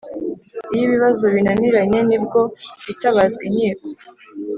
iyo 0.73 0.83
ibibazo 0.87 1.25
binaniranye, 1.35 1.99
ni 2.09 2.17
bwo 2.23 2.41
hitabazwa 2.85 3.41
inkiko. 3.47 3.85